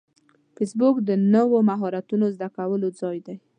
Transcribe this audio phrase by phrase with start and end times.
[0.55, 3.35] فېسبوک د نوو مهارتونو زده کولو ځای دی